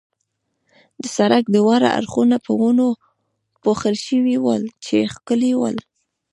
د 1.01 1.03
سړک 1.17 1.43
دواړه 1.57 1.87
اړخونه 1.97 2.37
په 2.45 2.51
ونو 2.59 2.87
پوښل 3.63 3.95
شوي 4.07 4.37
ول، 4.45 4.63
چې 4.85 4.95
ښکلي 5.13 5.53
ول. 5.57 5.77